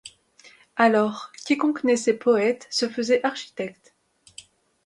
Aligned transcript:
Alors, 0.77 1.31
quiconque 1.45 1.83
naissait 1.83 2.15
poète 2.17 2.65
se 2.71 2.89
faisait 2.89 3.23
architecte. 3.23 3.93